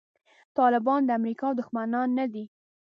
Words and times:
طالبان 0.57 1.01
د 1.05 1.09
امریکا 1.19 1.47
دښمنان 1.59 2.07
نه 2.19 2.25
دي. 2.33 2.45